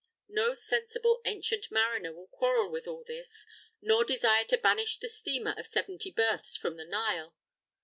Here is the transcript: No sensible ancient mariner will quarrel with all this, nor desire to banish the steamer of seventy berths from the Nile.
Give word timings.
No 0.29 0.55
sensible 0.55 1.21
ancient 1.25 1.69
mariner 1.69 2.11
will 2.11 2.25
quarrel 2.25 2.71
with 2.71 2.87
all 2.87 3.03
this, 3.05 3.45
nor 3.83 4.03
desire 4.03 4.45
to 4.45 4.57
banish 4.57 4.97
the 4.97 5.07
steamer 5.07 5.53
of 5.59 5.67
seventy 5.67 6.09
berths 6.09 6.57
from 6.57 6.75
the 6.77 6.85
Nile. 6.85 7.35